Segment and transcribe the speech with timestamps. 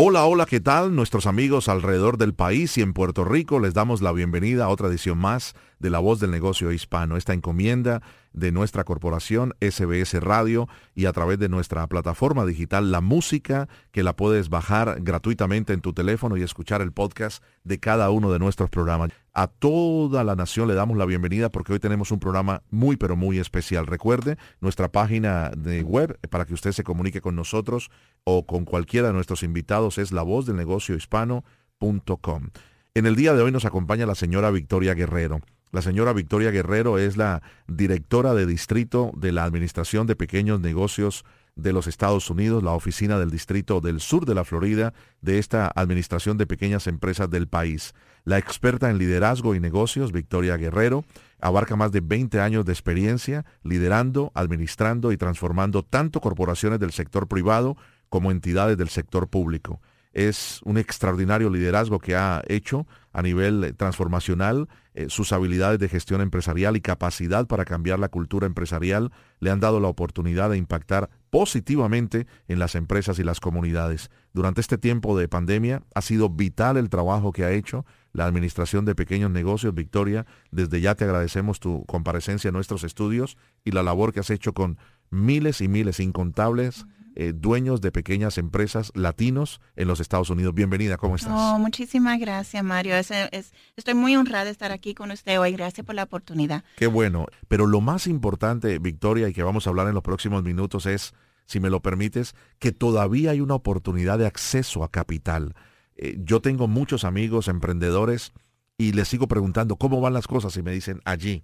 [0.00, 0.94] Hola, hola, ¿qué tal?
[0.94, 4.86] Nuestros amigos alrededor del país y en Puerto Rico les damos la bienvenida a otra
[4.86, 10.68] edición más de La Voz del Negocio Hispano, esta encomienda de nuestra corporación SBS Radio
[10.94, 15.80] y a través de nuestra plataforma digital La Música, que la puedes bajar gratuitamente en
[15.80, 19.10] tu teléfono y escuchar el podcast de cada uno de nuestros programas.
[19.32, 23.16] A toda la nación le damos la bienvenida porque hoy tenemos un programa muy pero
[23.16, 23.86] muy especial.
[23.86, 27.90] Recuerde nuestra página de web para que usted se comunique con nosotros
[28.24, 32.50] o con cualquiera de nuestros invitados es la voz del negocio hispano.com.
[32.94, 35.40] En el día de hoy nos acompaña la señora Victoria Guerrero.
[35.70, 41.24] La señora Victoria Guerrero es la directora de distrito de la Administración de Pequeños Negocios
[41.56, 45.70] de los Estados Unidos, la oficina del distrito del sur de la Florida de esta
[45.74, 47.94] Administración de Pequeñas Empresas del país.
[48.24, 51.04] La experta en liderazgo y negocios, Victoria Guerrero,
[51.40, 57.26] abarca más de 20 años de experiencia liderando, administrando y transformando tanto corporaciones del sector
[57.26, 57.76] privado
[58.08, 59.80] como entidades del sector público.
[60.12, 62.86] Es un extraordinario liderazgo que ha hecho
[63.18, 68.46] a nivel transformacional eh, sus habilidades de gestión empresarial y capacidad para cambiar la cultura
[68.46, 69.10] empresarial
[69.40, 74.08] le han dado la oportunidad de impactar positivamente en las empresas y las comunidades.
[74.32, 78.84] Durante este tiempo de pandemia ha sido vital el trabajo que ha hecho la Administración
[78.84, 80.24] de Pequeños Negocios, Victoria.
[80.52, 84.54] Desde ya te agradecemos tu comparecencia en nuestros estudios y la labor que has hecho
[84.54, 84.78] con
[85.10, 86.86] miles y miles, incontables
[87.20, 90.54] eh, dueños de pequeñas empresas latinos en los Estados Unidos.
[90.54, 91.32] Bienvenida, ¿cómo estás?
[91.34, 92.94] Oh, muchísimas gracias, Mario.
[92.94, 95.50] estoy muy honrada de estar aquí con usted hoy.
[95.50, 96.62] Gracias por la oportunidad.
[96.76, 97.26] Qué bueno.
[97.48, 101.12] Pero lo más importante, Victoria, y que vamos a hablar en los próximos minutos es,
[101.44, 105.56] si me lo permites, que todavía hay una oportunidad de acceso a capital.
[105.96, 108.32] Eh, yo tengo muchos amigos emprendedores
[108.76, 111.42] y les sigo preguntando cómo van las cosas y me dicen allí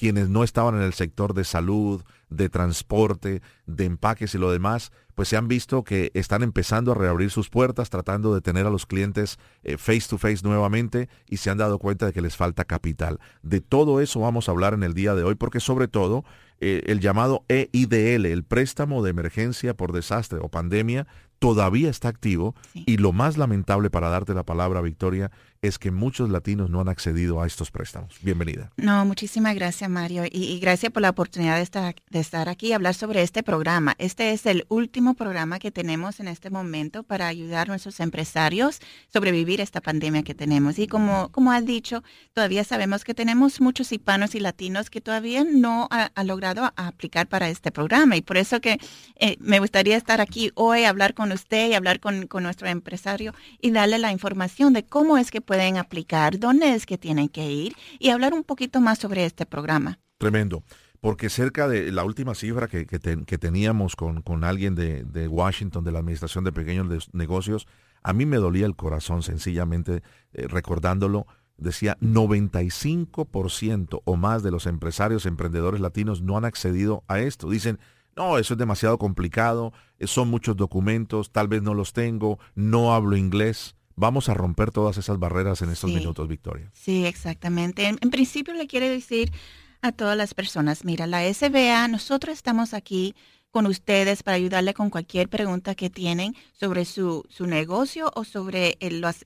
[0.00, 4.92] quienes no estaban en el sector de salud, de transporte, de empaques y lo demás,
[5.14, 8.70] pues se han visto que están empezando a reabrir sus puertas, tratando de tener a
[8.70, 12.34] los clientes eh, face to face nuevamente y se han dado cuenta de que les
[12.34, 13.20] falta capital.
[13.42, 16.24] De todo eso vamos a hablar en el día de hoy porque sobre todo
[16.60, 21.06] eh, el llamado EIDL, el préstamo de emergencia por desastre o pandemia,
[21.40, 26.30] todavía está activo y lo más lamentable para darte la palabra, Victoria, es que muchos
[26.30, 28.16] latinos no han accedido a estos préstamos.
[28.22, 28.70] Bienvenida.
[28.76, 32.72] No, muchísimas gracias, Mario, y, gracias por la oportunidad de estar, de estar aquí y
[32.72, 33.94] hablar sobre este programa.
[33.98, 38.80] Este es el último programa que tenemos en este momento para ayudar a nuestros empresarios
[38.80, 40.78] a sobrevivir esta pandemia que tenemos.
[40.78, 42.02] Y como, como has dicho,
[42.32, 47.48] todavía sabemos que tenemos muchos hispanos y latinos que todavía no han logrado aplicar para
[47.50, 48.16] este programa.
[48.16, 48.78] Y por eso que
[49.16, 53.70] eh, me gustaría estar aquí hoy, hablar con usted y hablar con, nuestro empresario y
[53.70, 57.74] darle la información de cómo es que pueden aplicar, dónde es que tienen que ir
[57.98, 59.98] y hablar un poquito más sobre este programa.
[60.18, 60.62] Tremendo.
[61.00, 65.82] Porque cerca de la última cifra que, que, teníamos con, con alguien de, de, Washington,
[65.82, 67.66] de la Administración de Pequeños Negocios,
[68.02, 70.02] a mí me dolía el corazón sencillamente
[70.32, 71.26] eh, recordándolo.
[71.56, 77.50] Decía, 95% o más de los empresarios, emprendedores latinos no han accedido a esto.
[77.50, 77.78] Dicen,
[78.20, 82.92] no, eso es demasiado complicado, eh, son muchos documentos, tal vez no los tengo, no
[82.92, 83.76] hablo inglés.
[83.96, 86.70] Vamos a romper todas esas barreras en estos minutos, Victoria.
[86.74, 87.86] Sí, exactamente.
[87.86, 89.32] En, en, principio le quiero decir
[89.80, 93.14] a todas las personas, mira, la SBA, nosotros estamos aquí
[93.50, 98.78] con ustedes para ayudarle con cualquier pregunta que tienen sobre su, su negocio o sobre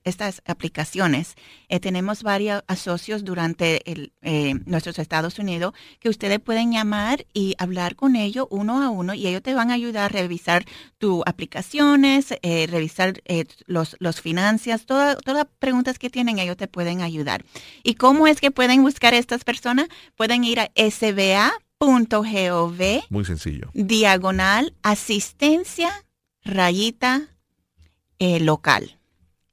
[0.03, 1.35] estas aplicaciones.
[1.69, 7.55] Eh, tenemos varios asocios durante el, eh, nuestros Estados Unidos que ustedes pueden llamar y
[7.57, 10.65] hablar con ellos uno a uno y ellos te van a ayudar a revisar
[10.97, 13.21] tus aplicaciones, eh, revisar
[13.67, 17.45] los, los financias, todas las preguntas que tienen ellos te pueden ayudar.
[17.83, 19.87] ¿Y cómo es que pueden buscar a estas personas?
[20.15, 22.81] Pueden ir a SBA .gov.
[23.09, 23.69] Muy sencillo.
[23.73, 25.91] Diagonal asistencia
[26.43, 27.29] rayita
[28.19, 28.97] eh, local.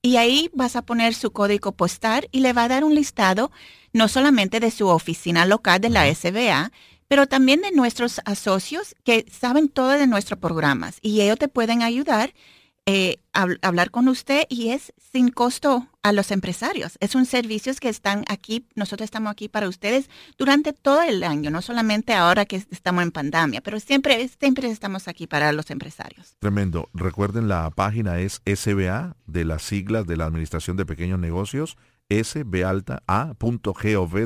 [0.03, 3.51] Y ahí vas a poner su código postal y le va a dar un listado
[3.93, 6.73] no solamente de su oficina local de la SBA,
[7.09, 11.83] pero también de nuestros asocios que saben todo de nuestros programas y ellos te pueden
[11.83, 12.35] ayudar
[12.87, 16.99] eh, a hablar con usted y es sin costo a los empresarios.
[17.01, 21.51] Es un servicio que están aquí, nosotros estamos aquí para ustedes durante todo el año,
[21.51, 26.37] no solamente ahora que estamos en pandemia, pero siempre, siempre estamos aquí para los empresarios.
[26.41, 26.89] Tremendo.
[26.93, 31.77] Recuerden, la página es SBA de las siglas de la Administración de Pequeños Negocios,
[32.11, 33.07] sba.gov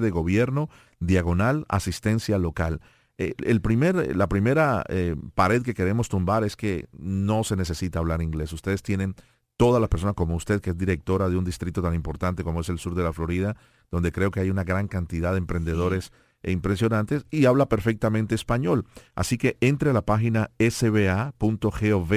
[0.00, 2.80] de gobierno, diagonal asistencia local.
[3.18, 7.98] Eh, el primer, la primera eh, pared que queremos tumbar es que no se necesita
[7.98, 8.52] hablar inglés.
[8.52, 9.14] Ustedes tienen
[9.56, 12.68] todas las personas como usted, que es directora de un distrito tan importante como es
[12.68, 13.56] el sur de la Florida,
[13.90, 16.12] donde creo que hay una gran cantidad de emprendedores
[16.42, 18.84] e impresionantes y habla perfectamente español.
[19.14, 22.12] Así que entre a la página sba.gov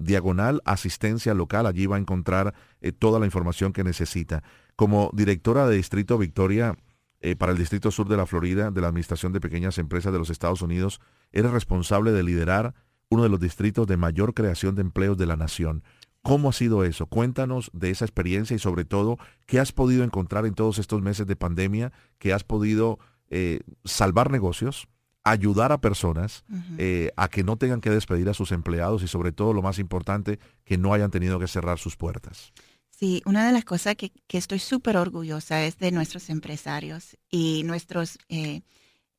[0.00, 1.66] diagonal asistencia local.
[1.66, 4.42] Allí va a encontrar eh, toda la información que necesita.
[4.74, 6.76] Como directora de Distrito Victoria,
[7.20, 10.18] eh, para el Distrito Sur de la Florida de la Administración de Pequeñas Empresas de
[10.18, 11.00] los Estados Unidos,
[11.32, 12.74] eres responsable de liderar
[13.10, 15.82] uno de los distritos de mayor creación de empleos de la nación.
[16.22, 17.06] ¿Cómo ha sido eso?
[17.06, 21.26] Cuéntanos de esa experiencia y sobre todo, ¿qué has podido encontrar en todos estos meses
[21.26, 21.92] de pandemia?
[22.18, 24.88] ¿Qué has podido eh, salvar negocios?
[25.22, 26.44] ayudar a personas
[26.78, 29.78] eh, a que no tengan que despedir a sus empleados y sobre todo lo más
[29.78, 32.52] importante, que no hayan tenido que cerrar sus puertas.
[32.90, 38.18] Sí, una de las cosas que, estoy súper orgullosa es de nuestros empresarios y nuestros,
[38.28, 38.62] eh,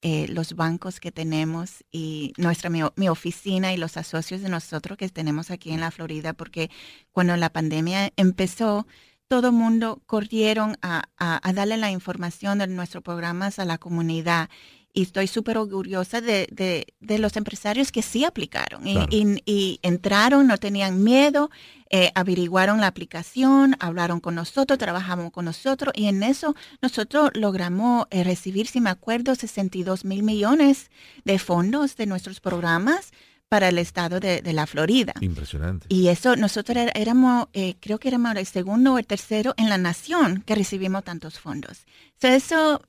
[0.01, 5.07] eh, los bancos que tenemos y nuestra, mi, oficina y los asocios de nosotros que
[5.09, 6.71] tenemos aquí en la Florida, porque
[7.12, 8.88] cuando la pandemia empezó,
[9.27, 14.50] todo el mundo corrieron a, a, darle la información de nuestros programas a la comunidad
[14.94, 21.50] y estoy súper orgullosa de, los empresarios que sí aplicaron y, entraron, no tenían miedo,
[21.90, 28.08] eh, averiguaron la aplicación, hablaron con nosotros, trabajamos con nosotros y en eso nosotros logramos
[28.12, 30.90] eh, recibir, si me acuerdo, 62 mil millones
[31.26, 33.12] de fondos de nuestros programas
[33.50, 35.14] para el estado de, la Florida.
[35.20, 35.86] Impresionante.
[35.90, 39.78] Y eso, nosotros éramos, eh, creo que éramos el segundo o el tercero en la
[39.78, 41.86] nación que recibimos tantos fondos.
[42.22, 42.82] eso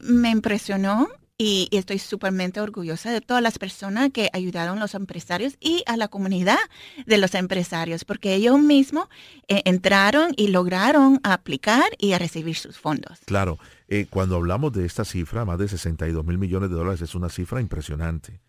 [0.00, 5.56] me impresionó y, estoy súpermente orgullosa de todas las personas que ayudaron a los empresarios
[5.60, 6.58] y a la comunidad
[7.06, 9.08] de los empresarios, porque ellos mismos
[9.48, 13.18] eh, entraron y lograron aplicar y a recibir sus fondos.
[13.26, 17.14] Claro, eh, cuando hablamos de esta cifra, más de 62 mil millones de dólares, es
[17.14, 18.40] una cifra impresionante.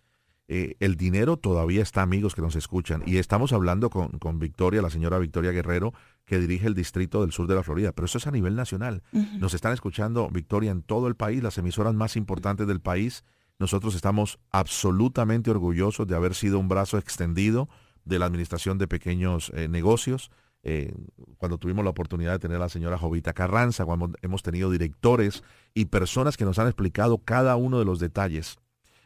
[0.47, 4.81] Eh, el dinero todavía está, amigos que nos escuchan, y estamos hablando con, con Victoria,
[4.81, 5.93] la señora Victoria Guerrero,
[6.27, 9.01] que dirige el distrito del sur de la Florida, pero eso es a nivel nacional.
[9.39, 13.23] Nos están escuchando, Victoria, en todo el país, las emisoras más importantes del país.
[13.59, 17.69] Nosotros estamos absolutamente orgullosos de haber sido un brazo extendido
[18.03, 20.29] de la Administración de Pequeños eh, Negocios.
[20.63, 20.93] Eh,
[21.37, 25.43] cuando tuvimos la oportunidad de tener a la señora Jovita Carranza, cuando hemos tenido directores
[25.73, 28.57] y personas que nos han explicado cada uno de los detalles.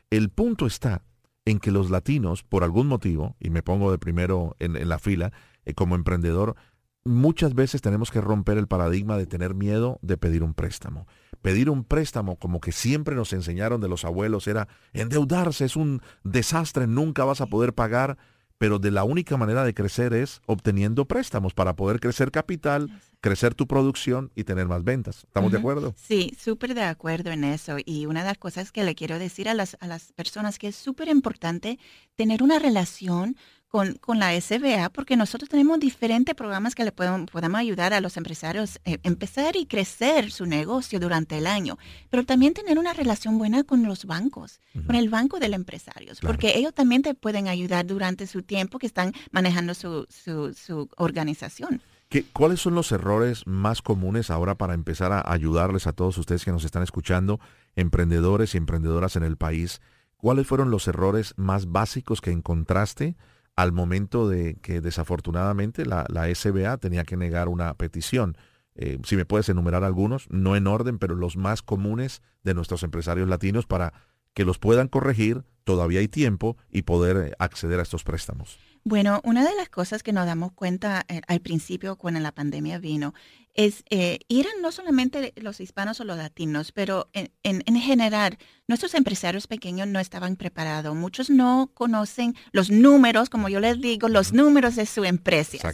[0.10, 1.04] El punto está
[1.46, 5.34] en que los latinos, por algún motivo, y me pongo de primero en, la fila,
[5.66, 6.56] eh, como emprendedor,
[7.04, 11.08] muchas veces tenemos que romper el paradigma de tener miedo de pedir un préstamo.
[11.42, 16.02] Pedir un préstamo, como que siempre nos enseñaron de los abuelos, era endeudarse, es un
[16.24, 18.18] desastre, nunca vas a poder pagar,
[18.60, 23.56] pero de la única manera de crecer es obteniendo préstamos para poder crecer capital, crecer
[23.56, 25.24] tu producción y tener más ventas.
[25.24, 25.96] ¿Estamos de acuerdo?
[25.98, 27.78] Sí, súper de acuerdo en eso.
[27.84, 30.68] Y una de las cosas que le quiero decir a las, a las personas que
[30.68, 31.80] es súper importante
[32.16, 33.36] tener una relación
[33.72, 38.02] con, con, la SBA porque nosotros tenemos diferentes programas que le podemos, podemos ayudar a
[38.02, 41.78] los empresarios a eh, empezar y crecer su negocio durante el año,
[42.10, 46.20] pero también tener una relación buena con los bancos, con el banco de los empresarios,
[46.20, 50.90] porque ellos también te pueden ayudar durante su tiempo que están manejando su, su, su
[50.98, 51.82] organización.
[52.10, 56.44] ¿Qué, ¿Cuáles son los errores más comunes ahora para empezar a ayudarles a todos ustedes
[56.44, 57.40] que nos están escuchando,
[57.78, 59.80] emprendedores y emprendedoras en el país?
[60.18, 63.16] ¿Cuáles fueron los errores más básicos que encontraste?
[63.56, 68.38] Al momento de que desafortunadamente la, SBA tenía que negar una petición.
[68.76, 72.84] Eh, si me puedes enumerar algunos, no en orden, pero los más comunes de nuestros
[72.84, 73.94] empresarios latinos para
[74.34, 78.58] que los puedan corregir, todavía hay tiempo y poder acceder a estos préstamos.
[78.84, 82.80] Bueno, una de las cosas que nos damos cuenta eh, al principio cuando la pandemia
[82.80, 83.14] vino
[83.54, 88.96] es, eh, eran no solamente los hispanos o los latinos, pero en, en, general, nuestros
[88.96, 90.96] empresarios pequeños no estaban preparados.
[90.96, 95.74] Muchos no conocen los números, como yo les digo, los números de su empresa.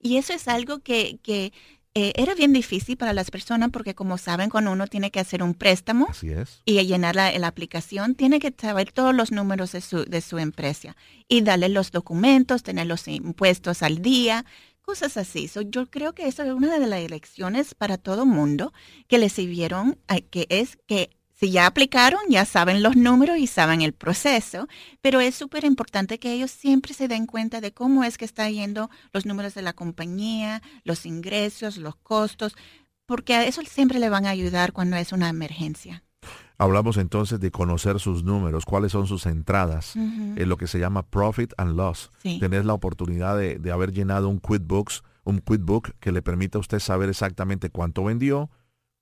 [0.00, 1.52] Y eso es algo que, que
[1.98, 5.42] eh, era bien difícil para las personas porque como saben, cuando uno tiene que hacer
[5.42, 6.06] un préstamo
[6.66, 10.94] y llenar la, aplicación, tiene que saber todos los números de su, de su empresa
[11.26, 14.44] y darle los documentos, tener los impuestos al día,
[14.82, 15.50] cosas así.
[15.70, 18.74] yo creo que esa es una de las elecciones para todo mundo
[19.08, 19.98] que le sirvieron,
[20.30, 24.68] que es que si ya aplicaron, ya saben los números y saben el proceso,
[25.02, 28.48] pero es súper importante que ellos siempre se den cuenta de cómo es que está
[28.48, 32.56] yendo los números de la compañía, los ingresos, los costos,
[33.04, 36.02] porque a eso siempre le van a ayudar cuando es una emergencia.
[36.56, 41.02] Hablamos entonces de conocer sus números, cuáles son sus entradas, en lo que se llama
[41.02, 42.10] profit and loss.
[42.22, 46.62] Tener la oportunidad de, de haber llenado un QuickBooks, un QuickBook que le permita a
[46.62, 48.50] usted saber exactamente cuánto vendió,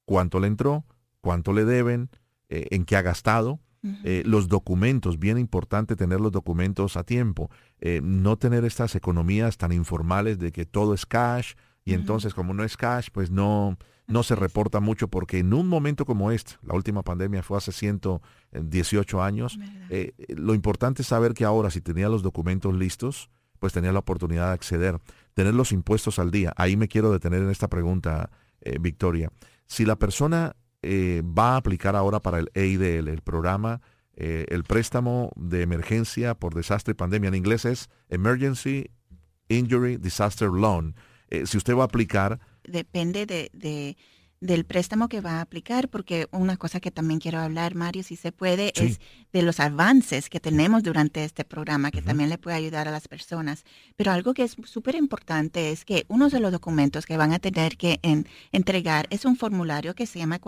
[0.04, 0.84] cuánto le entró,
[1.20, 2.10] cuánto le deben,
[2.54, 3.61] eh, en qué ha gastado.
[4.02, 9.58] Eh, los documentos, bien importante tener los documentos a tiempo, eh, no tener estas economías
[9.58, 11.52] tan informales de que todo es cash
[11.84, 15.68] y entonces como no es cash, pues no, no se reporta mucho porque en un
[15.68, 19.58] momento como este, la última pandemia fue hace 118 años,
[20.28, 24.46] lo importante es saber que ahora si tenía los documentos listos, pues tenía la oportunidad
[24.46, 24.99] de acceder,
[25.34, 26.54] tener los impuestos al día.
[26.56, 28.30] Ahí me quiero detener en esta pregunta,
[28.80, 29.30] Victoria.
[29.66, 33.80] Si la persona eh, va a aplicar ahora para el EIDL, el programa,
[34.16, 37.28] eh, el préstamo de emergencia por desastre pandemia.
[37.28, 38.90] En inglés es Emergency
[39.48, 40.94] Injury Disaster Loan.
[41.30, 42.38] Eh, si usted va a aplicar...
[42.64, 43.96] Depende de
[44.40, 48.16] del préstamo que va a aplicar, porque una cosa que también quiero hablar, Mario, si
[48.16, 49.00] se puede, es
[49.32, 53.08] de los avances que tenemos durante este programa, que también le puede ayudar a las
[53.08, 53.64] personas.
[53.96, 57.38] Pero algo que es súper importante es que uno de los documentos que van a
[57.38, 58.00] tener que
[58.52, 60.38] entregar es un formulario que se llama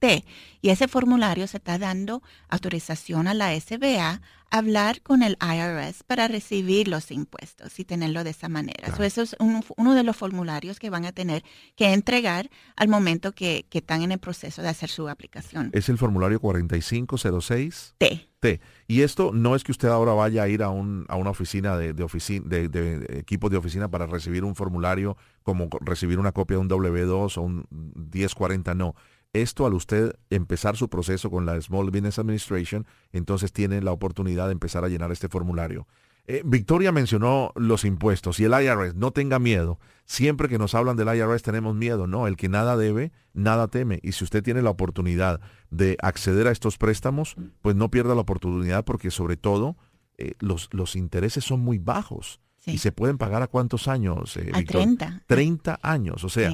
[0.00, 0.24] 4506
[0.66, 6.02] y ese formulario se está dando autorización a la SBA a hablar con el IRS
[6.04, 8.88] para recibir los impuestos y tenerlo de esa manera.
[8.98, 11.44] eso es uno de los formularios que van a tener
[11.76, 15.70] que entregar al momento que, están en el proceso de hacer su aplicación.
[15.72, 17.94] ¿Es el formulario 4506?
[17.98, 18.28] T.
[18.40, 18.60] T.
[18.88, 21.76] Y esto no es que usted ahora vaya a ir a, un, a una oficina
[21.76, 26.32] de, de, oficina, de, de equipo de oficina para recibir un formulario como recibir una
[26.32, 28.96] copia de un W2 o un 1040, no
[29.42, 34.46] esto al usted empezar su proceso con la Small Business Administration, entonces tiene la oportunidad
[34.46, 35.86] de empezar a llenar este formulario.
[36.28, 39.78] Eh, Victoria mencionó los impuestos y el IRS, no tenga miedo.
[40.04, 44.00] Siempre que nos hablan del IRS tenemos miedo, no, el que nada debe, nada teme.
[44.02, 45.40] Y si usted tiene la oportunidad
[45.70, 49.76] de acceder a estos préstamos, pues no pierda la oportunidad porque sobre todo
[50.18, 52.40] eh, los, los intereses son muy bajos.
[52.64, 54.36] Y se pueden pagar a cuántos años?
[54.36, 55.22] Eh, a 30.
[55.28, 56.52] 30 años, o sea,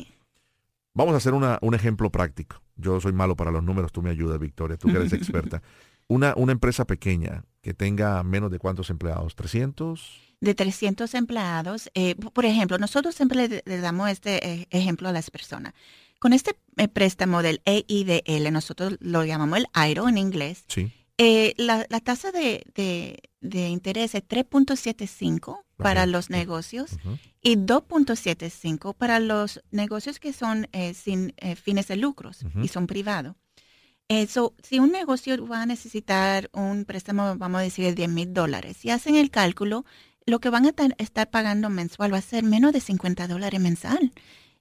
[0.92, 4.38] vamos a hacer un ejemplo práctico yo soy malo para los números, tú me ayudas,
[4.38, 5.62] Victoria, tú que eres experta.
[6.08, 11.88] Una, una empresa pequeña que tenga menos de cuántos empleados, 300 de 300 empleados.
[11.94, 15.72] Eh, por ejemplo, nosotros siempre le, damos este eh, ejemplo a las personas.
[16.18, 20.64] Con este eh, préstamo del EIDL, nosotros lo llamamos el AIRO en inglés.
[20.66, 20.92] Sí.
[21.56, 26.92] la, tasa de, de interés es 3.75 para los negocios
[27.42, 32.86] y 2.75 para los negocios que son eh, sin eh, fines de lucros y son
[32.86, 33.36] privados.
[34.08, 38.34] Eso, si un negocio va a necesitar un préstamo, vamos a decir, de 10 mil
[38.34, 39.86] dólares, y hacen el cálculo,
[40.26, 44.12] lo que van a estar pagando mensual va a ser menos de 50 dólares mensual.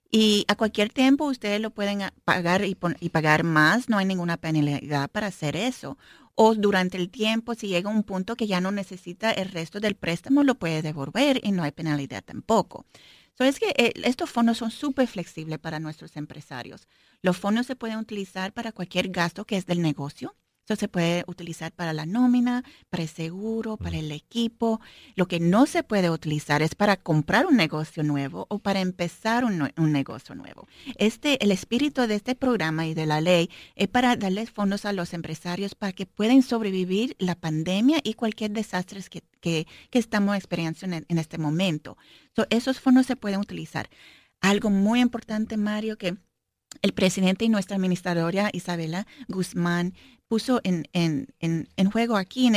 [0.09, 4.37] Y a cualquier tiempo ustedes lo pueden pagar y, y, pagar más, no hay ninguna
[4.37, 5.97] penalidad para hacer eso
[6.43, 9.93] o durante el tiempo, si llega un punto que ya no necesita el resto del
[9.93, 12.87] préstamo, lo puede devolver y no hay penalidad tampoco.
[13.37, 16.87] So es que eh, estos fondos son súper flexibles para nuestros empresarios.
[17.21, 20.35] Los fondos se pueden utilizar para cualquier gasto que es del negocio.
[20.71, 24.79] Eso se puede utilizar para la nómina, para el seguro, para el equipo.
[25.15, 29.43] Lo que no se puede utilizar es para comprar un negocio nuevo o para empezar
[29.43, 30.69] un, negocio nuevo.
[30.95, 34.93] Este, el espíritu de este programa y de la ley es para darles fondos a
[34.93, 41.05] los empresarios para que puedan sobrevivir la pandemia y cualquier desastre que, que, estamos experienciando
[41.05, 41.97] en, este momento.
[42.49, 43.89] esos fondos se pueden utilizar.
[44.39, 46.15] Algo muy importante, Mario, que
[46.81, 49.93] el presidente y nuestra administradora Isabela Guzmán
[50.27, 52.49] puso en, en, en, juego aquí.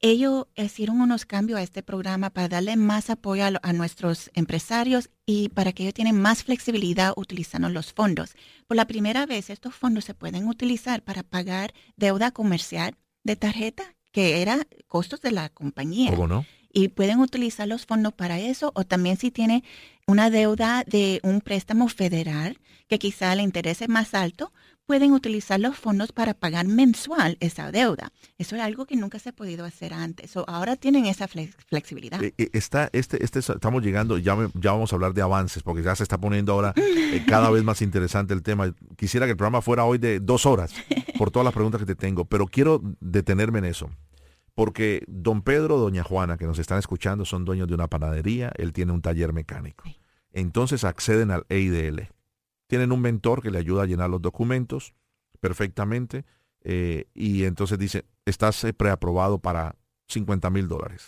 [0.00, 5.48] ellos hicieron unos cambios a este programa para darle más apoyo a, nuestros empresarios y
[5.50, 8.34] para que ellos tienen más flexibilidad utilizando los fondos.
[8.66, 13.94] Por la primera vez, estos fondos se pueden utilizar para pagar deuda comercial de tarjeta,
[14.10, 16.10] que era costos de la compañía.
[16.10, 16.44] ¿Cómo no?
[16.72, 19.64] Y pueden utilizar los fondos para eso o también si tiene
[20.06, 22.58] una deuda de un préstamo federal
[22.88, 24.52] que quizá le interese más alto,
[24.88, 28.10] pueden utilizar los fondos para pagar mensual esa deuda.
[28.38, 30.34] Eso es algo que nunca se ha podido hacer antes.
[30.46, 32.22] ahora tienen esa flexibilidad.
[32.24, 35.82] Eh, eh, está, este, este, estamos llegando, ya, ya vamos a hablar de avances, porque
[35.82, 38.74] ya se está poniendo ahora eh, cada vez más interesante el tema.
[38.96, 40.72] Quisiera que el programa fuera hoy de dos horas,
[41.18, 43.90] por todas las preguntas que te tengo, pero quiero detenerme en eso.
[44.58, 48.72] Porque don Pedro, doña Juana, que nos están escuchando, son dueños de una panadería, él
[48.72, 49.84] tiene un taller mecánico.
[50.32, 52.08] Entonces acceden al EIDL
[52.68, 54.94] tienen un mentor que le ayuda a llenar los documentos,
[55.40, 56.24] perfectamente
[56.62, 59.76] eh, y entonces dice, estás eh, preaprobado para
[60.08, 61.06] 50 mil dólares.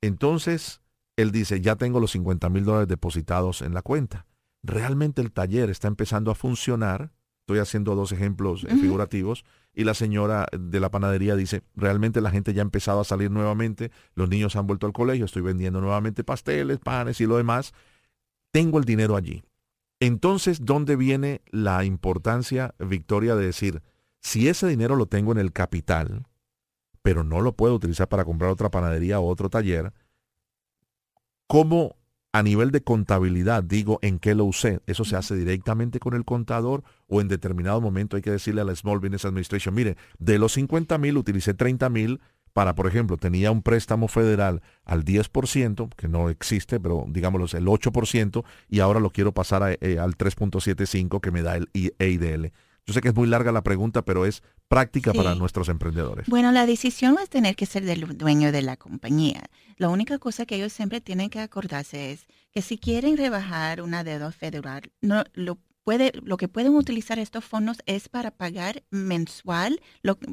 [0.00, 0.82] Entonces,
[1.16, 4.26] él dice, ya tengo los 50 mil dólares depositados en la cuenta.
[4.62, 7.12] Realmente el taller está empezando a funcionar.
[7.40, 9.44] Estoy haciendo dos ejemplos eh, figurativos.
[9.74, 13.30] Y la señora de la panadería dice, realmente la gente ya ha empezado a salir
[13.30, 17.72] nuevamente, los niños han vuelto al colegio, estoy vendiendo nuevamente pasteles, panes y lo demás.
[18.52, 19.42] Tengo el dinero allí.
[20.00, 23.82] Entonces, ¿dónde viene la importancia, Victoria, de decir,
[24.20, 26.26] si ese dinero lo tengo en el capital,
[27.02, 29.92] pero no lo puedo utilizar para comprar otra panadería o otro taller,
[31.46, 31.96] ¿cómo
[32.34, 34.80] a nivel de contabilidad digo en qué lo usé?
[34.88, 38.64] ¿Eso se hace directamente con el contador o en determinado momento hay que decirle a
[38.64, 42.20] la Small Business Administration, mire, de los 50 mil utilicé 30 mil
[42.52, 47.66] para, por ejemplo, tenía un préstamo federal al 10%, que no existe, pero digámoslo, el
[47.66, 52.52] 8%, y ahora lo quiero pasar eh, al 3.75 que me da el EIDL.
[52.86, 56.26] Yo sé que es muy larga la pregunta, pero es práctica para nuestros emprendedores.
[56.28, 59.42] Bueno, la decisión es tener que ser del dueño de la compañía.
[59.76, 64.04] La única cosa que ellos siempre tienen que acordarse es que si quieren rebajar una
[64.04, 69.80] deuda federal, no lo puede, lo que pueden utilizar estos fondos es para pagar mensual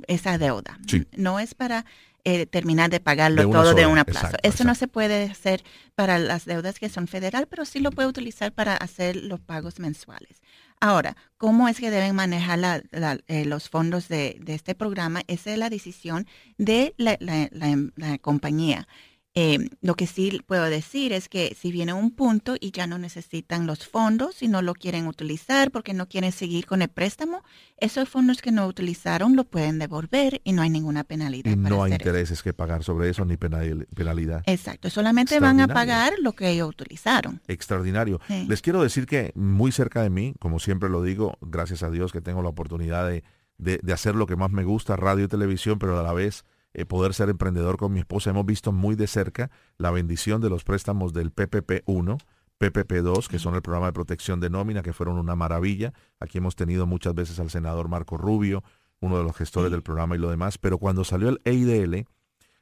[0.07, 0.79] esa deuda.
[1.15, 1.85] No es para
[2.23, 4.37] eh, terminar de pagarlo todo de una plazo.
[4.43, 5.63] Eso no se puede hacer
[5.95, 9.79] para las deudas que son federal, pero sí lo puede utilizar para hacer los pagos
[9.79, 10.41] mensuales.
[10.79, 12.83] Ahora, ¿cómo es que deben manejar
[13.27, 15.21] eh, los fondos de, este programa?
[15.27, 16.25] Esa es la decisión
[16.57, 18.87] de la compañía.
[19.33, 22.97] Eh, lo que sí puedo decir es que si viene un punto y ya no
[22.97, 27.41] necesitan los fondos y no lo quieren utilizar porque no quieren seguir con el préstamo,
[27.77, 31.49] esos fondos que no utilizaron lo pueden devolver y no hay ninguna penalidad.
[31.49, 34.43] Y no hay intereses que pagar sobre eso ni penalidad.
[34.47, 37.41] Exacto, solamente van a pagar lo que ellos utilizaron.
[37.47, 38.19] Extraordinario.
[38.47, 42.11] Les quiero decir que muy cerca de mí, como siempre lo digo, gracias a Dios
[42.11, 43.23] que tengo la oportunidad de,
[43.57, 46.85] de hacer lo que más me gusta, radio y televisión, pero a la vez eh,
[46.85, 48.29] poder ser emprendedor con mi esposa.
[48.29, 52.17] Hemos visto muy de cerca la bendición de los préstamos del PPP1,
[52.59, 55.93] PPP2, que son el programa de protección de nómina, que fueron una maravilla.
[56.19, 58.63] Aquí hemos tenido muchas veces al senador Marco Rubio,
[58.99, 62.05] uno de los gestores del programa y lo demás, pero cuando salió el EIDL,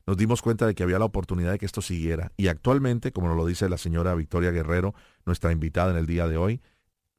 [0.08, 2.32] nos dimos cuenta de que había la oportunidad de que esto siguiera.
[2.38, 6.28] Y actualmente, como nos lo dice la señora Victoria Guerrero, nuestra invitada en el día
[6.28, 6.62] de hoy,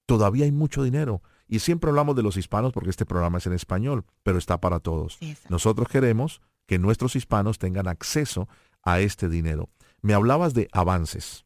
[0.07, 1.23] todavía hay mucho dinero.
[1.47, 4.81] Y siempre hablamos de los hispanos porque este programa es en español, pero está para
[4.81, 5.19] todos.
[5.49, 8.49] Nosotros queremos que nuestros hispanos tengan acceso
[8.85, 9.71] a este dinero.
[10.03, 11.45] Me hablabas de avances.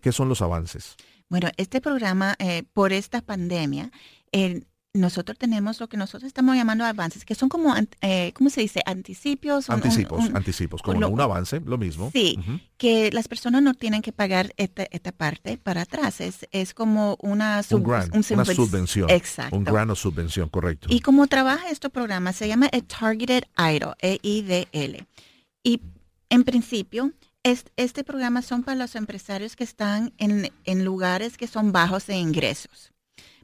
[0.00, 0.96] ¿Qué son los avances?
[1.28, 3.90] Bueno, este programa, eh, por esta pandemia,
[4.94, 8.82] nosotros tenemos lo que nosotros estamos llamando avances, que son como, eh, ¿cómo se dice?
[8.84, 9.70] Anticipos.
[9.70, 12.10] Anticipos, anticipos, como un avance, lo mismo.
[12.12, 12.38] Sí,
[12.76, 16.20] que las personas no tienen que pagar esta, esta parte para atrás.
[16.20, 19.08] Es, es como una, un una subvención.
[19.08, 19.56] Exacto.
[19.56, 20.88] Un grant o subvención, correcto.
[20.90, 25.06] Y como trabaja este programa, se llama el Targeted IDL, E-I-D-L.
[25.62, 25.80] Y
[26.28, 31.72] en principio, este, programa son para los empresarios que están en, en lugares que son
[31.72, 32.91] bajos de ingresos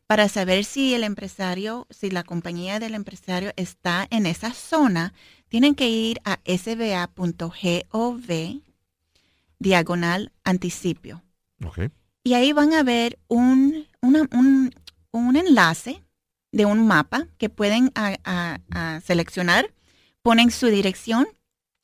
[0.08, 5.12] para saber si el empresario, si la compañía del empresario está en esa zona,
[5.48, 8.22] tienen que ir a sba.gov
[9.58, 11.22] diagonal anticipio.
[12.24, 16.02] Y ahí van a ver un, un, enlace
[16.52, 17.92] de un mapa que pueden
[19.04, 19.74] seleccionar,
[20.22, 21.28] ponen su dirección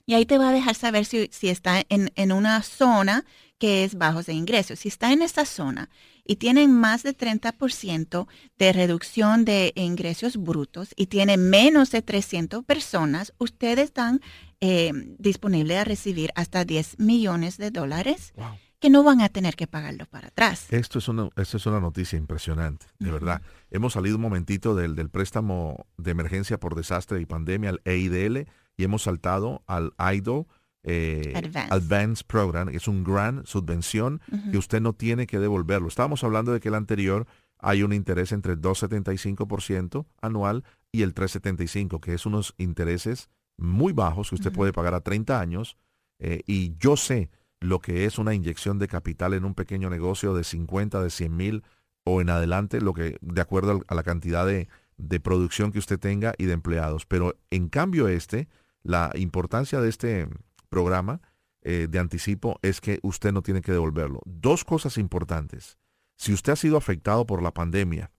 [0.07, 3.27] y ahí te va a dejar saber si, está en, en, una zona
[3.59, 4.79] que es bajos de ingresos.
[4.79, 5.91] Si está en esta zona
[6.25, 8.27] y tienen más de 30%
[8.59, 14.21] de reducción de ingresos brutos y tienen menos de 300 personas, ustedes están
[14.61, 18.33] eh, disponibles a recibir hasta 10 millones de dólares.
[18.81, 20.67] que no van a tener que pagarlo para atrás.
[20.71, 23.41] Esto es una, esto es una noticia impresionante, de verdad.
[23.71, 28.47] Hemos salido un momentito del, del, préstamo de emergencia por desastre y pandemia, al EIDL,
[28.77, 30.47] y hemos saltado al IDO,
[30.85, 31.33] eh,
[31.71, 32.27] Advanced.
[32.27, 34.21] Program, es un gran subvención
[34.51, 35.89] que usted no tiene que devolverlo.
[35.89, 37.27] Estábamos hablando de que el anterior
[37.59, 43.93] hay un interés entre el 2,75% anual y el 3,75%, que es unos intereses muy
[43.93, 45.77] bajos que usted puede pagar a 30 años.
[46.19, 50.35] Eh, y yo sé lo que es una inyección de capital en un pequeño negocio
[50.35, 51.65] de 50, de 100 mil
[52.05, 54.69] o en adelante, lo que de acuerdo a la cantidad de,
[54.99, 57.07] de producción que usted tenga y de empleados.
[57.07, 58.49] Pero en cambio este,
[58.83, 60.29] la importancia de este
[60.75, 61.21] programa
[61.63, 64.21] eh, de anticipo es que usted no tiene que devolverlo.
[64.25, 65.79] Dos cosas importantes.
[66.17, 68.11] Si usted ha sido afectado por la pandemia,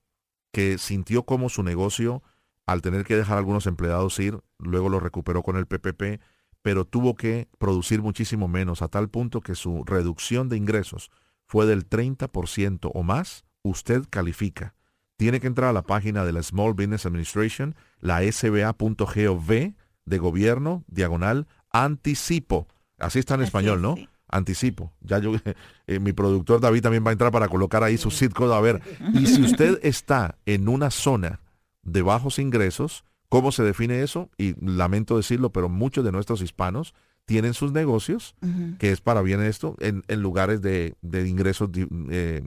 [0.53, 2.23] que sintió como su negocio,
[2.65, 6.21] al tener que dejar algunos empleados ir, luego lo recuperó con el PPP,
[6.61, 11.11] pero tuvo que producir muchísimo menos, a tal punto que su reducción de ingresos
[11.45, 14.75] fue del 30% o más, usted califica
[15.17, 19.73] tiene que entrar a la página de la Small Business Administration, la sba.gov
[20.05, 21.47] de gobierno, diagonal,
[21.83, 22.67] anticipo.
[22.97, 23.95] Así está en español, ¿no?
[24.27, 24.93] Anticipo.
[25.01, 25.33] Ya yo,
[25.87, 28.61] eh, mi productor David también va a entrar para colocar ahí su zip code a
[28.61, 28.81] ver.
[29.13, 31.41] Y si usted está en una zona
[31.83, 34.29] de bajos ingresos, ¿cómo se define eso?
[34.37, 36.93] Y lamento decirlo, pero muchos de nuestros hispanos
[37.25, 38.35] tienen sus negocios,
[38.77, 40.95] que es para bien esto, en, lugares de,
[41.27, 41.71] ingresos
[42.11, 42.43] eh,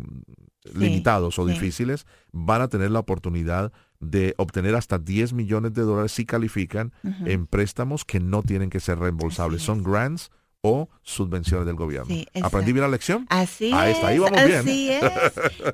[0.73, 6.13] limitados o difíciles, van a tener la oportunidad de obtener hasta 10 millones de dólares
[6.13, 6.93] si califican
[7.25, 9.63] en préstamos que no tienen que ser reembolsables.
[9.63, 10.31] Son grants
[10.61, 12.15] o subvenciones del gobierno.
[12.43, 13.27] ¿Aprendí bien la lección?
[13.29, 15.03] Así ahí está, ahí vamos así es.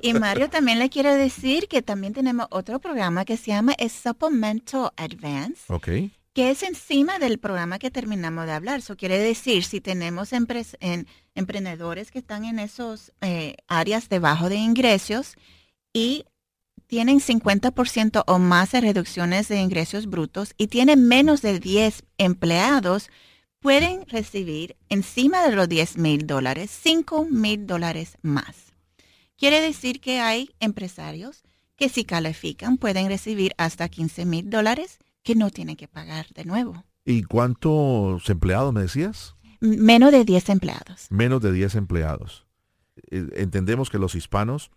[0.01, 4.91] Y Mario también le quiere decir que también tenemos otro programa que se llama Supplemental
[4.97, 5.61] Advance.
[5.73, 5.89] Ok
[6.35, 8.79] que es encima del programa que terminamos de hablar.
[8.79, 14.49] Eso quiere decir, si tenemos en emprendedores que están en esos eh, áreas de bajo
[14.49, 15.35] de ingresos
[15.93, 16.25] y
[16.87, 23.09] tienen 50% o más de reducciones de ingresos brutos y tienen menos de 10 empleados,
[23.59, 28.73] pueden recibir encima de los 10 mil dólares, 5 mil dólares más.
[29.37, 31.43] Quiere decir que hay empresarios
[31.75, 36.45] que si califican pueden recibir hasta 15 mil dólares que no tienen que pagar de
[36.45, 36.85] nuevo.
[37.03, 39.35] ¿Y cuántos empleados me decías?
[39.59, 41.07] Menos de 10 empleados.
[41.09, 42.45] Menos de 10 empleados.
[43.11, 44.71] Eh, entendemos que los hispanos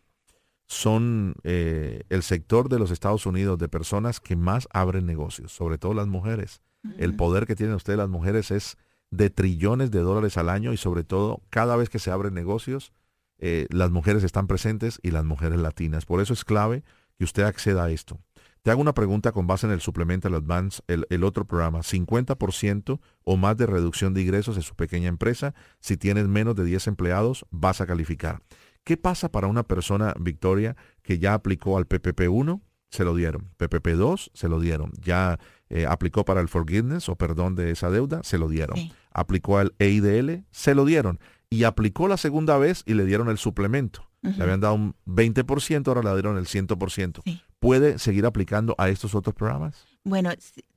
[0.68, 5.78] son eh, el sector de los Estados Unidos de personas que más abren negocios, sobre
[5.78, 6.60] todo las mujeres.
[6.98, 8.76] El poder que tienen ustedes las mujeres es
[9.10, 12.92] de trillones de dólares al año y sobre todo cada vez que se abren negocios,
[13.38, 16.04] eh, las mujeres están presentes y las mujeres latinas.
[16.04, 16.84] Por eso es clave
[17.16, 18.20] que usted acceda a esto.
[18.62, 21.80] Te hago una pregunta con base en el Supplemental Advance, el, el otro programa.
[21.80, 25.54] 50% o más de reducción de ingresos en su pequeña empresa.
[25.80, 28.42] Si tienes menos de 10 empleados, vas a calificar.
[28.84, 32.60] ¿Qué pasa para una persona, Victoria, que ya aplicó al PPP1?
[32.90, 33.50] Se lo dieron.
[33.58, 34.92] PPP2 se lo dieron.
[35.00, 35.38] Ya
[35.68, 38.78] eh, aplicó para el forgiveness o perdón de esa deuda, se lo dieron.
[39.12, 41.20] Aplicó al EIDL, se lo dieron.
[41.50, 44.08] Y aplicó la segunda vez y le dieron el suplemento.
[44.22, 47.20] Le habían dado un 20%, ahora le dieron el 100%.
[47.24, 49.86] Sí puede seguir aplicando a estos otros programas?
[50.04, 50.30] Bueno,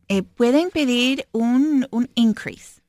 [0.07, 2.80] eh, pueden pedir un, un increase.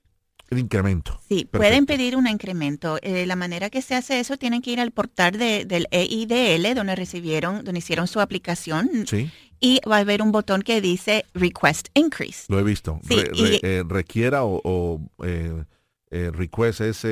[0.53, 1.19] El incremento.
[1.31, 2.99] Sí, pueden pedir un incremento.
[3.01, 6.95] Eh, la manera que se hace eso, tienen que ir al portal del EIDL, donde
[6.95, 9.07] recibieron, donde hicieron su aplicación.
[9.07, 9.31] Sí.
[9.61, 12.45] Y va a haber un botón que dice Request Increase.
[12.49, 13.01] Lo he visto.
[13.09, 15.01] Eh, requiera o,
[16.11, 17.07] request es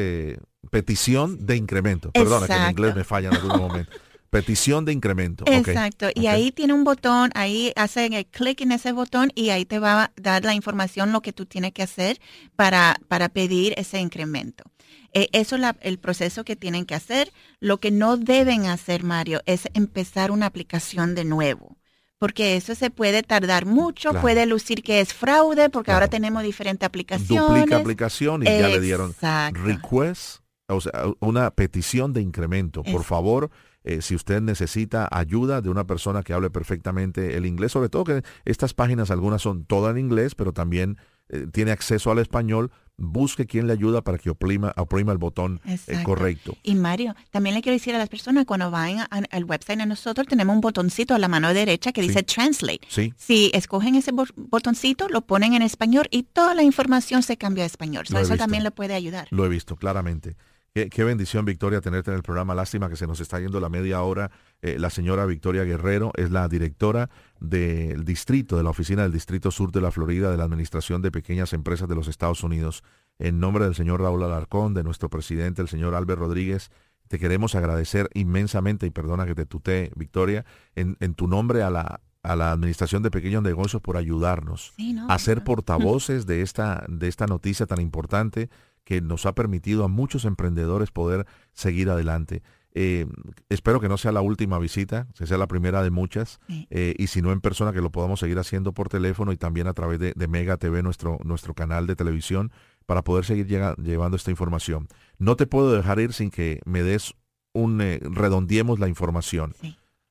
[0.70, 2.10] petición de incremento.
[2.10, 3.90] Perdona que en inglés me falla en algún momento.
[4.30, 5.44] Petición de incremento.
[5.46, 6.08] Exacto.
[6.14, 9.80] Y ahí tiene un botón, ahí hacen el clic en ese botón y ahí te
[9.80, 12.20] va a dar la información, lo que tú tienes que hacer
[12.54, 14.64] para, para pedir ese incremento.
[15.12, 17.32] Eh, eso es el proceso que tienen que hacer.
[17.58, 21.76] Lo que no deben hacer, Mario, es empezar una aplicación de nuevo.
[22.18, 26.86] Porque eso se puede tardar mucho, puede lucir que es fraude, porque ahora tenemos diferentes
[26.86, 27.48] aplicaciones.
[27.48, 29.14] Duplica aplicación y ya le dieron
[29.52, 32.82] request, o sea, una petición de incremento.
[32.82, 33.50] Por favor,
[33.84, 38.04] eh, si usted necesita ayuda de una persona que hable perfectamente el inglés, sobre todo
[38.04, 40.98] que estas páginas algunas son todas en inglés, pero también
[41.30, 45.60] eh, tiene acceso al español, busque quien le ayuda para que oprima, oprima el botón
[45.64, 46.56] eh, correcto.
[46.62, 50.26] Y Mario, también le quiero decir a las personas, cuando van al website de nosotros,
[50.26, 52.80] tenemos un botoncito a la mano derecha que dice Translate.
[52.88, 53.14] Sí.
[53.16, 57.66] Si escogen ese botoncito, lo ponen en español y toda la información se cambia a
[57.66, 58.04] español.
[58.10, 59.28] eso también le puede ayudar.
[59.30, 60.36] Lo he visto, claramente.
[60.72, 62.54] Qué, bendición, Victoria, tenerte en el programa.
[62.54, 64.30] Lástima que se nos está yendo la media hora.
[64.62, 69.50] Eh, la señora Victoria Guerrero es la directora del distrito, de la oficina del Distrito
[69.50, 72.84] Sur de la Florida, de la Administración de Pequeñas Empresas de los Estados Unidos.
[73.18, 76.70] En nombre del señor Raúl Alarcón, de nuestro presidente, el señor Albert Rodríguez,
[77.08, 80.44] te queremos agradecer inmensamente, y perdona que te tutee, Victoria,
[80.76, 84.72] en, tu nombre a la, a la Administración de Pequeños Negocios por ayudarnos
[85.08, 88.48] a ser portavoces de esta, de esta noticia tan importante
[88.90, 92.42] que nos ha permitido a muchos emprendedores poder seguir adelante.
[92.74, 93.06] Eh,
[93.48, 97.06] espero que no sea la última visita, que sea la primera de muchas, eh, y
[97.06, 100.00] si no en persona, que lo podamos seguir haciendo por teléfono y también a través
[100.00, 102.50] de, Mega TV, nuestro, nuestro canal de televisión,
[102.84, 104.88] para poder seguir llevando esta información.
[105.18, 107.14] No te puedo dejar ir sin que me des
[107.52, 109.54] un, eh, redondiemos la información.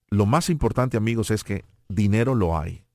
[0.09, 2.85] Lo más importante, amigos, es que dinero lo hay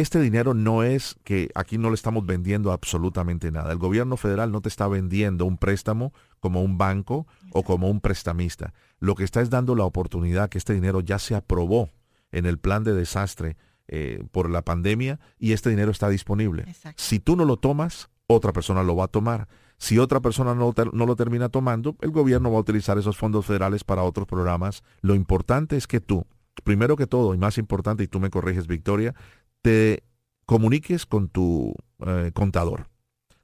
[0.00, 3.72] este dinero no es que aquí no le estamos vendiendo absolutamente nada.
[3.72, 8.00] El gobierno federal no te está vendiendo un préstamo como un banco o como un
[8.00, 8.72] prestamista.
[8.98, 11.90] Lo que está es dando la oportunidad que este dinero ya se aprobó
[12.32, 13.56] en el plan de desastre
[13.88, 16.64] eh, por la pandemia y este dinero está disponible.
[16.96, 19.48] Si tú no lo tomas, otra persona lo va a tomar.
[19.78, 23.46] Si otra persona no, no, lo termina tomando, el gobierno va a utilizar esos fondos
[23.46, 24.82] federales para otros programas.
[25.00, 26.26] Lo importante es que tú
[26.64, 29.14] primero que todo, y más importante, y tú me corriges, Victoria,
[29.62, 30.02] te
[30.46, 31.74] comuniques con tu
[32.06, 32.88] eh, contador,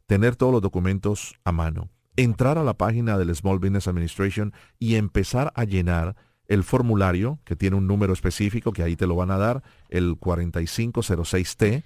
[0.06, 4.96] tener todos los documentos a mano, entrar a la página del Small Business Administration y
[4.96, 9.30] empezar a llenar el formulario que tiene un número específico que ahí te lo van
[9.30, 11.82] a dar, el 4506T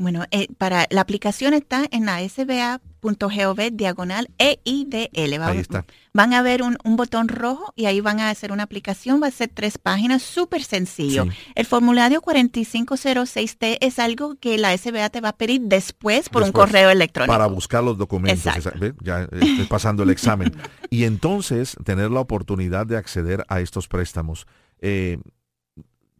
[0.00, 2.22] bueno, eh, para la aplicación está en la
[3.00, 5.42] sba.gov diagonal EIDL.
[5.42, 5.84] ahí está.
[6.12, 9.22] Van a ver un, botón rojo y ahí van a hacer una aplicación.
[9.22, 11.26] Va a ser tres páginas, súper sencillo.
[11.54, 16.52] El formulario 4506T es algo que la SBA te va a pedir después por un
[16.52, 17.32] correo electrónico.
[17.32, 18.52] Para buscar los documentos.
[19.02, 20.52] Ya estoy pasando el examen.
[20.90, 24.46] y entonces tener la oportunidad de acceder a estos préstamos.
[24.80, 25.18] Eh,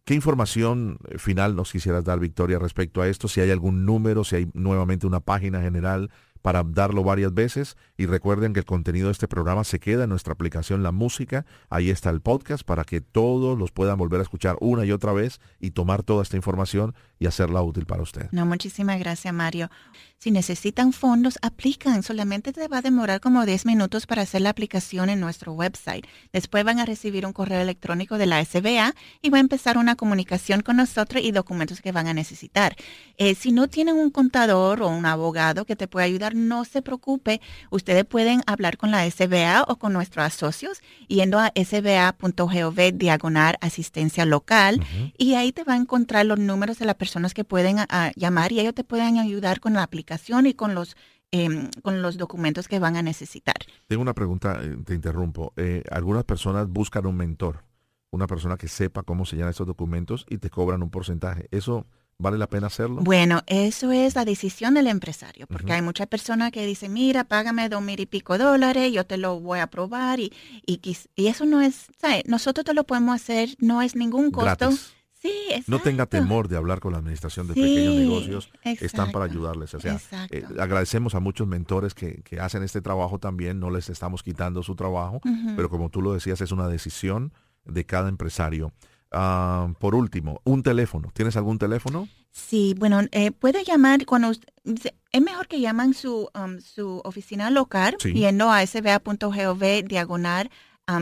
[0.04, 3.28] ¿Qué información eh, final nos quisieras dar, Victoria, respecto a esto?
[3.28, 6.10] Si hay algún número, si hay nuevamente una página general
[6.42, 7.76] para darlo varias veces.
[7.96, 11.46] Y recuerden que el contenido de este programa se queda en nuestra aplicación La Música.
[11.68, 15.12] Ahí está el podcast para que todos los puedan volver a escuchar una y otra
[15.12, 18.28] vez y tomar toda esta información y hacerla útil para usted.
[18.32, 19.70] No, muchísimas gracias, Mario.
[20.18, 22.02] Si necesitan fondos, aplican.
[22.02, 26.06] Solamente te va a demorar como 10 minutos para hacer la aplicación en nuestro website.
[26.32, 29.96] Después van a recibir un correo electrónico de la SBA y va a empezar una
[29.96, 32.76] comunicación con nosotros y documentos que van a necesitar.
[33.16, 36.82] Eh, si no tienen un contador o un abogado que te pueda ayudar, no se
[36.82, 37.40] preocupe.
[37.70, 44.24] Ustedes pueden hablar con la SBA o con nuestros socios yendo a sba.gov diagonal asistencia
[44.24, 44.84] local
[45.16, 47.78] y ahí te va a encontrar los números de las personas que pueden
[48.16, 50.96] llamar y ellos te pueden ayudar con la aplicación y con los
[51.32, 53.54] em, con los documentos que van a necesitar.
[53.86, 55.52] Tengo una pregunta, eh, te interrumpo.
[55.56, 57.62] Eh, algunas personas buscan un mentor,
[58.10, 61.46] una persona que sepa cómo se llenan esos documentos y te cobran un porcentaje.
[61.52, 61.86] ¿Eso
[62.20, 63.00] ¿Vale la pena hacerlo?
[63.02, 67.70] Bueno, eso es la decisión del empresario, porque hay muchas personas que dicen, mira, págame
[67.70, 70.30] dos mil y pico dólares, yo te lo voy a aprobar y,
[70.66, 70.80] y,
[71.16, 72.24] y eso no es, ¿sabes?
[72.26, 74.70] nosotros te lo podemos hacer, no es ningún costo.
[75.14, 75.32] Sí,
[75.66, 79.74] no tenga temor de hablar con la administración de pequeños negocios, están para ayudarles.
[79.74, 79.98] O sea,
[80.30, 84.62] eh, agradecemos a muchos mentores que, que, hacen este trabajo también, no les estamos quitando
[84.62, 85.20] su trabajo,
[85.56, 87.34] pero como tú lo decías, es una decisión
[87.66, 88.72] de cada empresario.
[89.12, 91.10] Ah, por último, un teléfono.
[91.12, 92.08] ¿Tienes algún teléfono?
[92.30, 97.96] Sí, bueno, eh, puede llamar cuando es mejor que llaman su, um, su oficina local
[97.98, 100.50] yendo a sba.gov diagonal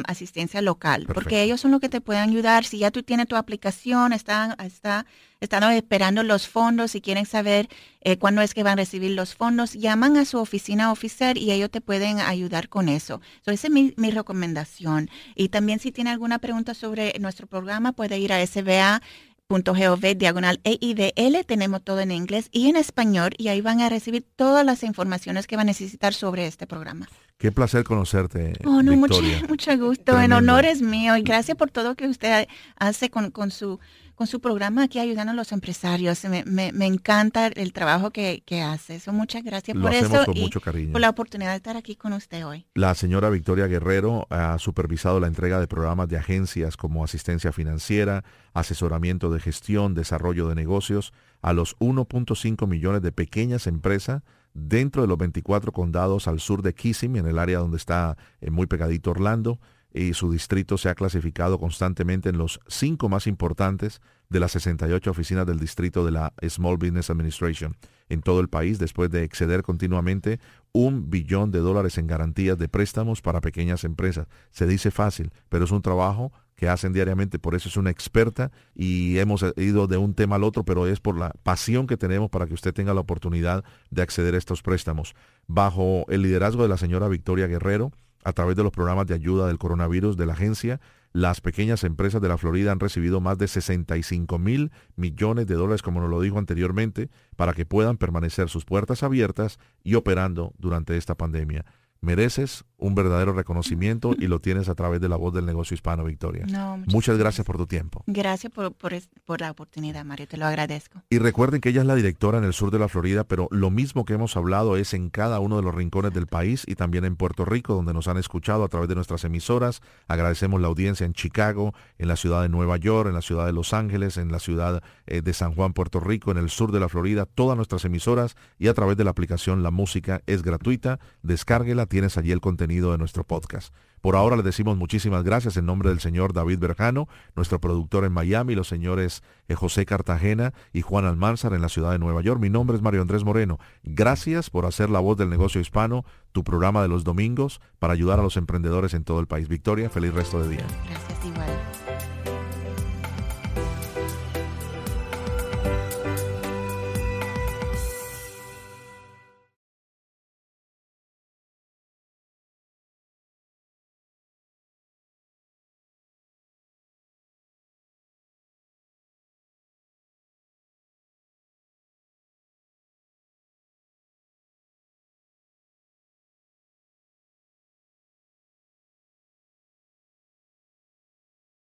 [0.07, 2.65] asistencia local, porque ellos son los que te pueden ayudar.
[2.65, 5.07] Si ya tú tienes tu aplicación, están, está,
[5.41, 7.69] están esperando los fondos y quieren saber
[8.01, 11.53] eh, cuándo es que van a recibir los fondos, llaman a su oficina oficial y
[11.53, 13.21] ellos te pueden ayudar con eso.
[13.47, 15.11] esa es mi, recomendación.
[15.35, 21.45] Y también si tiene alguna pregunta sobre nuestro programa, puede ir a sba.gov diagonal EIDL,
[21.47, 25.47] tenemos todo en inglés y en español y ahí van a recibir todas las informaciones
[25.47, 27.09] que van a necesitar sobre este programa.
[27.39, 28.53] Qué placer conocerte.
[28.65, 30.21] Oh, no, mucho, mucho, gusto.
[30.21, 33.79] En honor es mío y gracias por todo que usted hace con, con su
[34.17, 36.25] con su programa aquí ayudando a los empresarios.
[36.25, 39.01] Me, me, encanta el trabajo que, que hace.
[39.13, 40.51] muchas gracias por eso y
[40.89, 42.67] por la oportunidad de estar aquí con usted hoy.
[42.75, 48.25] La señora Victoria Guerrero ha supervisado la entrega de programas de agencias como asistencia financiera,
[48.55, 55.09] asesoramiento de gestión, desarrollo de negocios a los 1.5 millones de pequeñas empresas dentro de
[55.09, 59.11] los 24 condados al sur de Kissimmee, en el área donde está eh, muy pegadito
[59.11, 59.59] Orlando,
[59.93, 65.11] y su distrito se ha clasificado constantemente en los cinco más importantes de las 68
[65.11, 67.77] oficinas del distrito de la Small Business Administration
[68.11, 70.41] en todo el país, después de exceder continuamente
[70.73, 74.27] un billón de dólares en garantías de préstamos para pequeñas empresas.
[74.51, 78.51] Se dice fácil, pero es un trabajo que hacen diariamente, por eso es una experta
[78.75, 82.31] y hemos ido de un tema al otro, pero es por la pasión que tenemos
[82.31, 85.15] para que usted tenga la oportunidad de acceder a estos préstamos.
[85.47, 87.93] Bajo el liderazgo de la señora Victoria Guerrero,
[88.25, 90.81] a través de los programas de ayuda del coronavirus de la agencia,
[91.13, 95.83] las pequeñas empresas de la Florida han recibido más de 65 mil millones de dólares,
[95.83, 100.97] como nos lo dijo anteriormente, para que puedan permanecer sus puertas abiertas y operando durante
[100.97, 101.65] esta pandemia
[102.01, 106.05] mereces un verdadero reconocimiento y lo tienes a través de la voz del negocio hispano,
[106.05, 106.47] Victoria.
[106.87, 108.05] muchas, gracias por tu tiempo.
[108.07, 111.03] Gracias por, por, la oportunidad, Mario, te lo agradezco.
[111.11, 113.71] Y recuerden que ella es la directora en el sur de la Florida, pero lo
[113.71, 117.05] mismo que hemos hablado es en cada uno de los rincones del país y también
[117.05, 119.81] en Puerto Rico, donde nos han escuchado a través de nuestras emisoras.
[120.07, 123.53] Agradecemos la audiencia en Chicago, en la ciudad de Nueva York, en la ciudad de
[123.53, 126.79] Los Ángeles, en la ciudad eh, de San Juan, Puerto Rico, en el sur de
[126.79, 131.01] la Florida, todas nuestras emisoras y a través de la aplicación La Música es gratuita.
[131.23, 133.75] Descárguela tienes allí el contenido de nuestro podcast.
[134.01, 138.13] Por ahora le decimos muchísimas gracias en nombre del señor David Berjano, nuestro productor en
[138.13, 142.41] Miami, los señores eh, José Cartagena y Juan Almanzar en la ciudad de Nueva York.
[142.41, 143.59] Mi nombre es Mario Andrés Moreno.
[143.83, 148.21] Gracias por hacer la voz del negocio hispano, tu programa de los domingos para ayudar
[148.21, 149.49] a los emprendedores en todo el país.
[149.49, 150.67] Victoria, feliz resto de día.
[150.89, 151.49] Gracias igual.